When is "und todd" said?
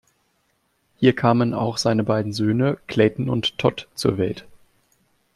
3.29-3.87